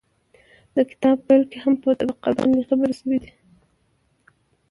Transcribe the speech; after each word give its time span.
د 0.75 0.77
کتاب 0.89 1.17
پيل 1.27 1.43
کې 1.51 1.57
هم 1.63 1.73
په 1.81 1.89
طبقه 1.99 2.29
باندې 2.37 2.67
خبرې 2.69 2.93
شوي 2.99 3.17
دي 3.23 3.31